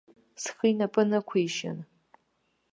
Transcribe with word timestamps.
Схы 0.41 0.65
инапы 0.71 1.01
нықәишьын. 1.09 1.79